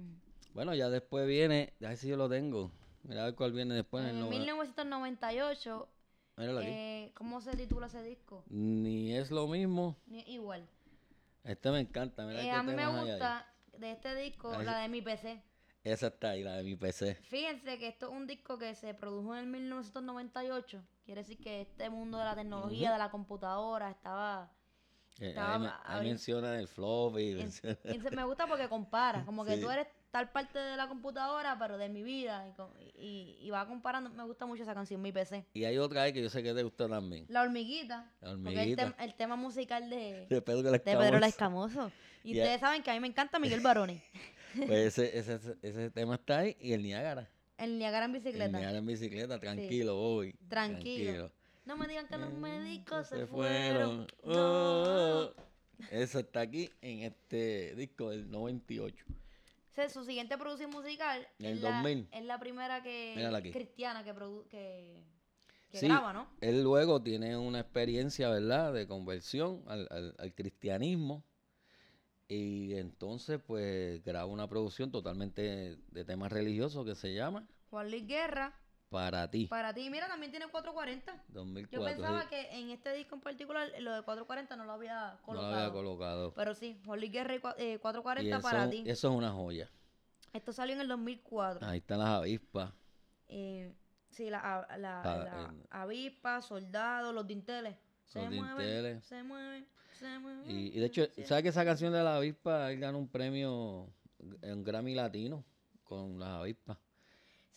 [0.54, 2.72] bueno, ya después viene, ya ver si yo lo tengo.
[3.04, 4.04] Mira a ver cuál viene después.
[4.04, 5.90] en el en nove- 1998,
[6.38, 6.68] Míralo aquí.
[6.70, 8.44] eh, ¿cómo se titula ese disco?
[8.50, 9.96] Ni es lo mismo.
[10.08, 10.68] Ni- Igual.
[11.44, 12.26] Este me encanta.
[12.26, 13.00] Mira Eh, a mí me ahí.
[13.10, 15.42] gusta de este disco Ahí la de mi PC.
[15.86, 17.16] Esa está ahí, la de mi PC.
[17.16, 20.84] Fíjense que esto es un disco que se produjo en el 1998.
[21.06, 24.52] Quiere decir que este mundo de la tecnología, de la computadora, estaba...
[25.20, 27.42] Eh, Estaba ahí, me- a- ahí abri- menciona el floppy.
[27.42, 27.52] en-
[28.16, 29.62] me gusta porque compara, como que Sí.
[29.62, 32.48] tú eres tal parte de la computadora, pero de mi vida.
[32.50, 34.10] Y, co- y- y va comparando.
[34.10, 35.46] Me gusta mucho esa canción, mi PC.
[35.54, 37.26] Y hay otra ahí que yo sé que te gusta también.
[37.30, 38.12] La hormiguita.
[38.22, 38.88] La Porque el, hormiguita.
[38.88, 41.92] tem- el tema musical de, De Pedro el de Pedro el Escamoso.
[42.24, 44.02] Y ustedes saben que a mí me encanta Miguel Baroni.
[44.56, 46.58] Pues ese, ese, ese, tema está ahí.
[46.60, 47.30] Y el Niágara.
[47.58, 48.58] El Niagara en El bicicleta.
[48.58, 49.40] Niágara en bicicleta.
[49.40, 50.34] Tranquilo, voy.
[50.50, 51.32] Tranquilo.
[51.70, 54.08] No me digan que los médicos se, Se fueron.
[54.24, 54.36] fueron.
[54.40, 55.30] Oh.
[55.92, 59.06] Eso está aquí en este disco del 98.
[59.76, 62.08] Se ese- su siguiente producción musical En es el la, 2000.
[62.12, 65.04] es la primera que cristiana que, produ- que,
[65.72, 66.28] que Sí, graba, ¿no?
[66.42, 71.24] Él luego tiene una experiencia, ¿verdad?, de conversión al, al- al cristianismo.
[72.28, 78.08] Y entonces, pues, graba una producción totalmente de temas religiosos que se llama Juan Luis
[78.08, 81.24] Guerra, Para ti, para ti, mira, también tiene 440.
[81.28, 81.80] 2004.
[81.80, 82.28] Yo pensaba sí.
[82.30, 85.56] que en este disco en particular lo de 440 no lo había no lo colocado.
[85.56, 86.34] había colocado.
[86.34, 88.84] Pero sí, Luis Guerra y eh, Y 440 eso, para ti.
[88.88, 89.70] eso es una joya.
[90.34, 91.68] Esto salió en el 2004.
[91.68, 92.74] Ahí están las avispas.
[93.28, 93.72] Eh,
[94.10, 97.76] sí, la, a- la, la en- avispa, soldado, los dinteles.
[98.06, 99.06] Se Los mueven, dinteles.
[99.06, 99.68] se mueven,
[100.00, 100.50] se mueven.
[100.50, 101.24] Y, y de hecho, sí.
[101.26, 105.46] ¿sabes que esa canción de la avispa, él ganó un premio, un Grammy Latino
[105.84, 106.80] con las avispas?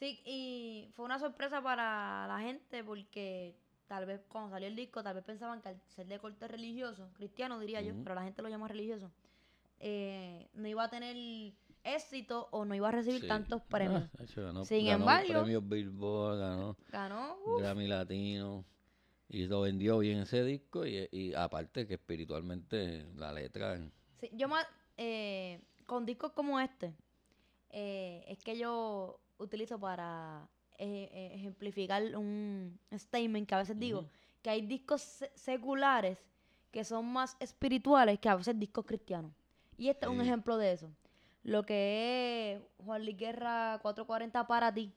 [0.03, 3.55] Sí, y fue una sorpresa para la gente porque
[3.87, 7.09] tal vez cuando salió el disco, tal vez pensaban que al ser de corte religioso,
[7.15, 9.13] cristiano diría yo, pero la gente lo llama religioso,
[9.79, 11.17] eh, no iba a tener
[11.85, 13.29] éxito o no iba a recibir Sí.
[13.29, 14.03] tantos premios.
[14.03, 18.65] Ah, de hecho, ganó, Sin ganó embargo- premios Billboard, ganó Ganó, uf, Grammy Latino.
[19.29, 20.85] Y lo vendió bien ese disco.
[20.85, 23.79] Y, y aparte que espiritualmente la letra...
[24.19, 26.93] sí, yo más, eh, con discos como este,
[27.71, 34.07] eh, es que yo utilizo para eh, eh, ejemplificar un statement que a veces digo,
[34.43, 36.19] que hay discos se- seculares
[36.71, 39.33] que son más espirituales que a veces discos cristianos.
[39.77, 40.91] Y este es un ejemplo de eso.
[41.43, 44.93] Lo que es Juan Luis Guerra 440 para ti.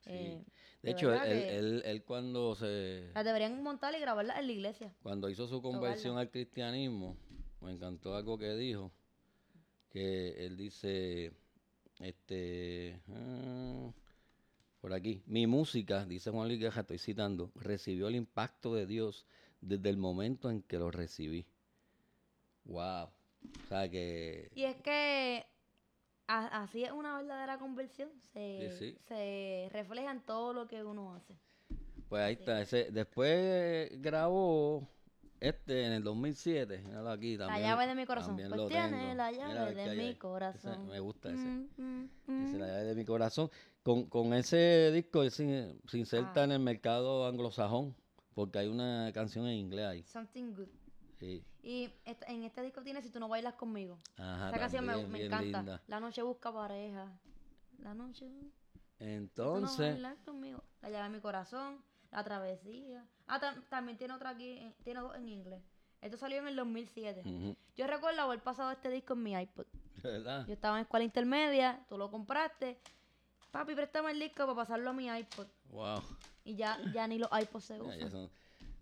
[0.00, 0.10] Sí.
[0.10, 0.44] eh,
[0.82, 3.10] De de hecho, él, él, cuando se...
[3.14, 4.92] las deberían montar y grabarlas en la iglesia.
[5.02, 7.16] Cuando hizo su conversión al cristianismo,
[7.60, 8.92] me encantó algo que dijo,
[9.90, 11.32] que él dice,
[12.00, 13.90] este, ah,
[14.80, 19.26] por aquí, mi música, dice Juan Luis Guerra, estoy citando, recibió el impacto de Dios
[19.60, 21.46] desde el momento en que lo recibí.
[22.64, 23.04] Wow.
[23.04, 25.44] O sea que, Y es que
[26.26, 28.10] a- así es una verdadera conversión.
[28.32, 28.98] Se, Sí, sí.
[29.08, 31.36] se refleja en todo lo que uno hace.
[32.08, 34.88] pues ahí está, ese, después grabó
[35.40, 37.62] este en el 2007, míralo aquí también.
[37.62, 38.36] la llave de mi corazón.
[38.36, 39.14] Pues lo tiene tengo.
[39.14, 40.04] la llave de mi.
[40.08, 40.86] Ese corazón.
[40.88, 41.38] me gusta ese.
[41.44, 42.08] Mm, mm,
[42.44, 42.60] Dice mm.
[42.60, 43.50] la llave de mi corazón.
[43.82, 46.44] Con, con ese disco él se, se inserta Ah.
[46.44, 47.94] en el mercado anglosajón,
[48.34, 50.02] porque hay una canción en inglés ahí.
[50.04, 50.68] Something good.
[51.20, 51.42] Sí.
[51.62, 51.90] Y
[52.26, 53.98] en este disco tiene Si tú no bailas conmigo.
[54.16, 55.58] Ajá, Esa canción me, encanta.
[55.58, 55.82] linda.
[55.86, 57.10] La noche busca pareja.
[57.78, 58.26] La noche.
[58.28, 60.62] Si tú no Entonces, bailas conmigo.
[60.82, 61.82] La llave de mi corazón.
[62.16, 63.04] La travesía.
[63.26, 64.56] Ah, tam- también tiene otra aquí.
[64.58, 65.62] en- tiene dos en inglés.
[66.00, 67.20] Esto salió en el 2007.
[67.20, 69.66] ujú, Yo recuerdo haber pasado este disco en mi iPod.
[70.02, 70.46] ¿verdad?
[70.46, 71.84] Yo estaba en escuela intermedia.
[71.90, 72.78] Tú lo compraste.
[73.50, 75.46] Papi, préstame el disco para pasarlo a mi iPod.
[75.70, 76.00] Wow.
[76.44, 77.98] Y ya, ya ni los iPods se usan.
[77.98, 78.30] ya son-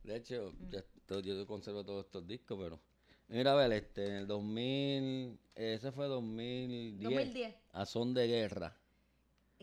[0.04, 0.68] de hecho, Mm.
[0.70, 2.78] ya to- yo conservo todos estos discos, pero.
[3.26, 7.54] Mira, a ver, este, en el 2000, ese fue 2010, 2010.
[7.72, 8.76] a Son de Guerra,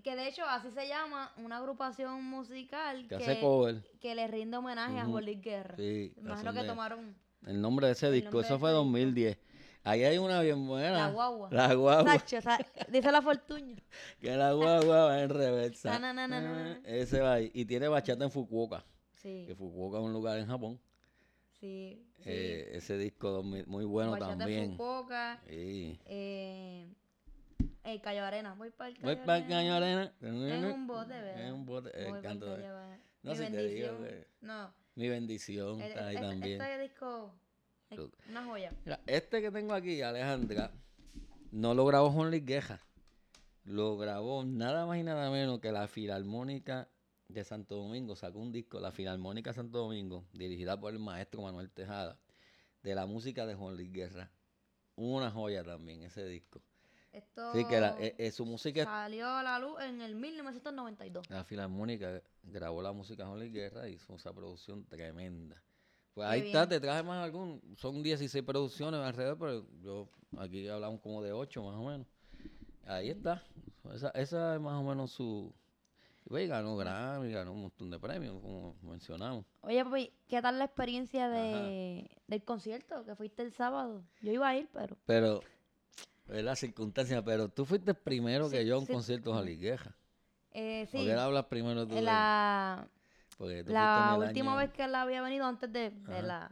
[0.04, 3.84] Que de hecho así se llama una agrupación musical que que, hace cover.
[4.00, 5.76] que le rinde homenaje a Luis Guerra.
[5.78, 8.84] Sí, Imagino que de- tomaron El nombre de ese El disco, eso fue ese disco.
[8.86, 9.38] 2010.
[9.84, 10.92] Ahí hay una bien buena.
[10.92, 11.50] la guagua.
[11.52, 12.12] La guagua.
[12.20, 12.60] Sacho, o sea,
[12.90, 13.76] dice la fortuña.
[14.22, 15.98] Que la guagua va en reversa.
[15.98, 16.80] Na, na, na.
[16.86, 17.52] Ese va ahí.
[17.54, 18.86] Y tiene bachata en Fukuoka.
[19.12, 20.80] Sí, Que Fukuoka es un lugar en Japón.
[21.60, 22.24] sí, sí.
[22.30, 24.72] Eh, ese disco muy bueno Bachata también.
[24.72, 26.00] Fukuoka, Sí.
[26.06, 26.88] eh,
[27.84, 28.54] el Cayo Arena.
[28.56, 30.14] Voy para el Cayo Voy para el caño Arena.
[30.22, 31.48] En un bote, ¿verdad?
[31.48, 31.90] En un bote.
[32.08, 32.68] el canto de-.
[33.24, 34.04] No Mi sé si te digo bendición.
[34.04, 34.74] que- No.
[34.96, 36.62] Mi bendición el- está ahí este- también.
[36.62, 37.34] Este disco
[37.90, 38.74] es una joya.
[38.86, 40.72] Mira, este que tengo aquí, Alejandra,
[41.52, 42.80] no lo grabó Juan Luis Guerra.
[43.64, 46.90] Lo grabó nada más y nada menos que la Filarmónica
[47.28, 48.16] de Santo Domingo.
[48.16, 52.18] Sacó un disco, la Filarmónica Santo Domingo, dirigida por el maestro Manuel Tejada,
[52.82, 54.32] de la música de Juan Luis Guerra.
[54.96, 56.62] Una joya también ese disco.
[57.12, 61.30] Esto Así que la- eh, eh, su música, salió a la luz en el 1992.
[61.30, 65.62] la Filarmónica grabó la música Luis Guerra y hizo esa producción tremenda.
[66.14, 66.56] Pues Qué ahí bien.
[66.56, 67.62] está, te traje más algún.
[67.78, 72.08] Son 16 producciones alrededor, pero yo aquí hablamos como de 8 más o menos.
[72.86, 73.44] Ahí está.
[73.94, 75.54] Esa, esa es más o menos su.
[76.26, 79.46] Güey, ganó Grammy, ganó un montón de premios, como mencionamos.
[79.62, 84.04] Oye, papi, ¿qué tal la experiencia de, del concierto que fuiste el sábado?
[84.22, 84.98] Yo iba a ir, pero...
[85.06, 85.42] Pero,
[86.32, 88.94] es la circunstancia, pero tú fuiste primero que yo a un sí.
[88.94, 89.96] concierto de Guerra.
[90.54, 91.96] Eh, ¿Por sí, qué hablas primero tú?
[91.96, 92.88] de- la,
[93.38, 96.52] porque tú la última año- vez que él había venido antes de, de la,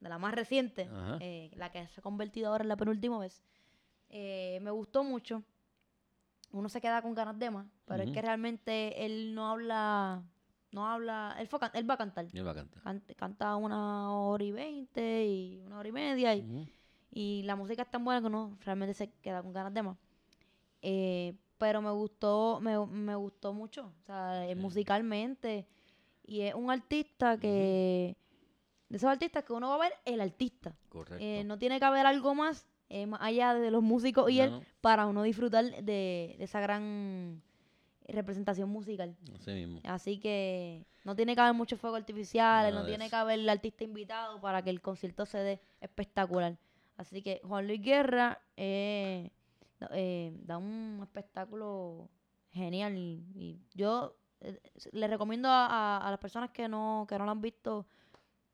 [0.00, 0.88] de la más reciente,
[1.20, 3.42] eh, la que se ha convertido ahora en la penúltima vez,
[4.10, 5.42] eh, me gustó mucho.
[6.52, 10.22] Uno se queda con ganas de más, pero es que realmente él no habla,
[10.70, 12.26] no habla, él, fue él va a cantar.
[12.30, 12.82] Él va a cantar.
[12.82, 16.68] Can- Canta una hora y veinte y una hora y media y.
[17.14, 19.96] y la música es tan buena que uno realmente se queda con ganas de más.
[20.80, 24.54] Eh, pero me gustó, me, me gustó mucho, o sea, Sí.
[24.56, 25.66] musicalmente.
[26.24, 28.16] Y es un artista que,
[28.88, 30.74] de esos artistas que uno va a ver el artista.
[30.88, 31.22] Correcto.
[31.24, 34.60] Eh, no tiene que haber algo más, eh, más allá de los músicos y él,
[34.80, 37.42] para uno disfrutar de, de esa gran
[38.08, 39.16] representación musical.
[39.34, 39.80] Así mismo.
[39.84, 43.10] Así que no tiene que haber muchos fuegos artificiales, Nada no tiene eso.
[43.10, 46.56] que haber el artista invitado para que el concierto se dé espectacular.
[46.96, 49.30] Así que Juan Luis Guerra eh,
[49.80, 52.08] da- eh, da un espectáculo
[52.50, 54.60] genial y, y yo eh,
[54.92, 57.86] le recomiendo a, a- a las personas que no, que no lo han visto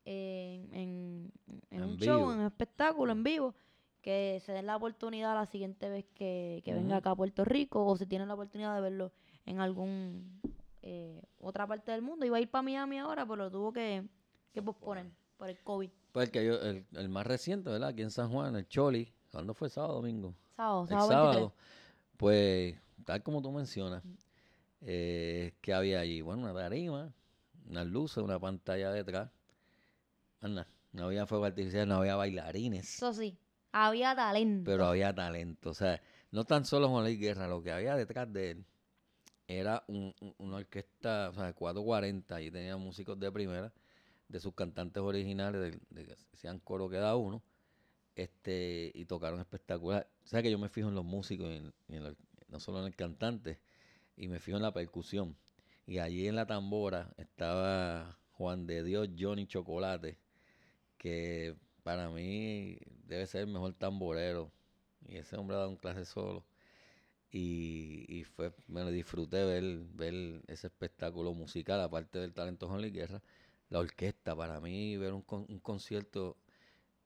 [0.05, 3.53] eh, en, en En un show, en un espectáculo en vivo,
[4.01, 7.85] que se den la oportunidad la siguiente vez que, que venga acá a Puerto Rico
[7.85, 9.11] o si tienen la oportunidad de verlo
[9.45, 10.41] en algún
[10.81, 12.25] eh, otra parte del mundo.
[12.25, 14.07] Iba a ir para Miami ahora, pero lo tuvo que,
[14.53, 15.89] que posponer por el COVID.
[16.11, 17.89] Pues el, que yo, el, el más reciente, ¿verdad?
[17.89, 19.11] Aquí en San Juan, el Choli.
[19.31, 19.69] ¿Cuándo fue?
[19.69, 20.35] ¿Sábado domingo?
[20.55, 21.33] Sábado, el sábado 23.
[21.33, 21.53] sábado.
[22.17, 22.75] Pues,
[23.05, 24.03] tal como tú mencionas,
[24.81, 26.21] eh, que había allí?
[26.21, 27.13] Bueno, una tarima,
[27.69, 29.29] unas luces, una pantalla detrás.
[30.41, 33.37] Anda, no había fuego artificial, no había bailarines, Eso sí,
[33.71, 34.69] había talento.
[34.69, 35.69] pero había talento.
[35.69, 38.65] O sea, no tan solo Juan Luis Guerra, lo que había detrás de él
[39.47, 43.71] era un- un- una orquesta, o sea, de 440, y tenía músicos de primera,
[44.29, 47.43] de sus cantantes originales, de, de que hacían coro cada uno,
[48.15, 50.09] este, y tocaron espectacular.
[50.23, 51.99] O sea que yo me fijo en los músicos, y en- y
[52.49, 53.59] no solo en el cantante,
[54.17, 55.37] y me fijo en la percusión.
[55.87, 60.17] Y allí en la tambora estaba Juan de Dios Johnny Chocolate,
[60.97, 64.51] que para mí debe ser el mejor tamborero.
[65.07, 66.45] Y ese hombre ha dado un clase solo.
[67.31, 69.63] Y, y fue, me disfruté ver,
[69.93, 73.21] ver ese espectáculo musical, aparte del talento de Guerra.
[73.69, 76.37] La orquesta, para mí, ver un, con- un concierto,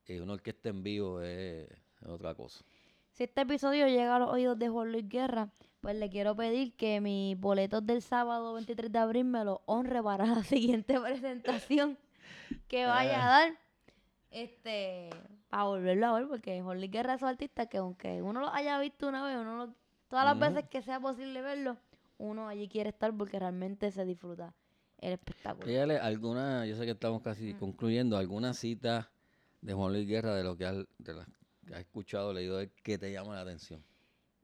[0.05, 2.63] eh, una orquesta en vivo es, es otra cosa.
[3.11, 5.49] Si este episodio llega a los oídos de Juan Luis Guerra,
[5.81, 10.01] pues le quiero pedir que mis boletos del sábado 23 de abril me los honre
[10.01, 11.97] para la siguiente presentación
[12.67, 13.57] que vaya a dar.
[14.31, 15.09] Este,
[15.49, 18.47] para volverlo a ver, porque Juan Luis Guerra es un artista que aunque uno lo
[18.51, 19.73] haya visto una vez, uno lo-
[20.07, 21.77] todas las veces que sea posible verlo,
[22.17, 24.53] uno allí quiere estar porque realmente se disfruta
[25.03, 25.67] el espectáculo.
[25.67, 27.59] Dígale alguna, yo sé que estamos casi Mm.
[27.59, 29.11] concluyendo, alguna cita
[29.61, 31.27] de Juan Luis Guerra de lo que has, de las
[31.65, 33.83] que has escuchado, leído, que te llama la atención.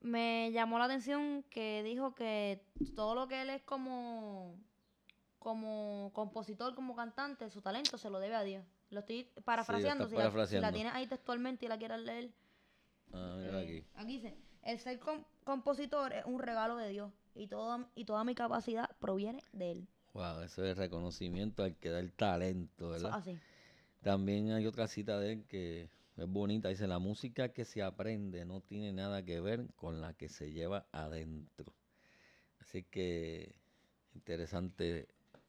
[0.01, 2.63] me llamó la atención que dijo que
[2.95, 4.55] todo lo que él es como
[5.39, 8.65] como compositor, como cantante, su talento se lo debe a Dios.
[8.89, 10.71] Lo estoy parafraseando, si, la- si la, parafraseando.
[10.73, 12.31] tienes ahí textualmente y la quieres leer.
[13.13, 14.05] Ah, mira eh, aquí.
[14.05, 18.35] dice, el ser com- compositor es un regalo de Dios y, todo, y toda mi
[18.35, 19.87] capacidad proviene de él.
[20.13, 23.13] Wow, eso es reconocimiento al que da el talento, ¿verdad?
[23.13, 23.37] así.
[24.01, 26.69] También hay otra cita de él que es bonita.
[26.69, 30.51] Dice, la música que se aprende no tiene nada que ver con la que se
[30.51, 31.73] lleva adentro.
[32.59, 33.55] Así que
[34.15, 35.07] interesante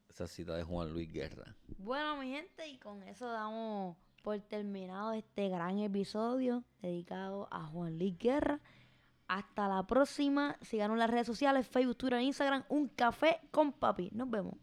[0.09, 1.57] esa cita de Juan Luis Guerra.
[1.79, 7.99] Bueno, mi gente, y con eso damos por terminado este gran episodio dedicado a Juan
[7.99, 8.61] Luis Guerra.
[9.31, 10.57] Hasta la próxima.
[10.61, 12.65] Síganos en las redes sociales, Facebook, Twitter, Instagram.
[12.69, 14.11] Un café con papi.
[14.13, 14.55] Nos vemos.